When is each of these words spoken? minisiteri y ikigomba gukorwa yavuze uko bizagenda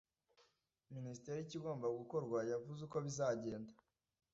minisiteri 0.95 1.37
y 1.39 1.45
ikigomba 1.47 1.87
gukorwa 1.99 2.37
yavuze 2.51 2.79
uko 2.83 2.97
bizagenda 3.05 3.73